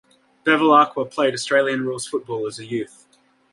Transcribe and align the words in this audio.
Bevilaqua 0.43 1.05
played 1.11 1.35
Australian 1.35 1.85
rules 1.85 2.07
football 2.07 2.47
as 2.47 2.57
a 2.57 2.65
youth. 2.65 3.05